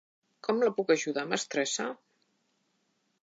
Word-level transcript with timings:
Com 0.45 0.61
la 0.67 0.71
puc 0.77 0.93
ajudar, 0.95 1.25
mestressa? 1.33 1.87